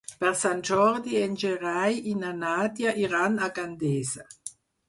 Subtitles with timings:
[0.21, 4.29] Per Sant Jordi en Gerai i na Nàdia iran a Gandesa.